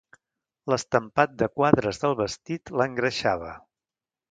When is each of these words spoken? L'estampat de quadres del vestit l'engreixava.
L'estampat 0.73 1.35
de 1.43 1.49
quadres 1.59 2.01
del 2.05 2.17
vestit 2.23 2.75
l'engreixava. 2.83 3.55